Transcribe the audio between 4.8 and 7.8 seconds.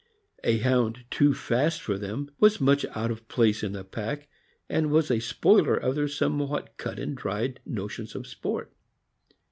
was a spoiler of their somewhat cut and dried